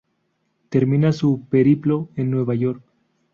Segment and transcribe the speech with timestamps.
[0.69, 2.81] Termina su periplo en Nueva York.